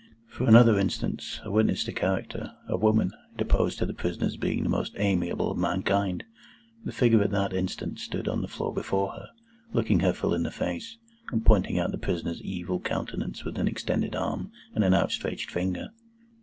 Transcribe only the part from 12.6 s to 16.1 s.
countenance with an extended arm and an outstretched finger.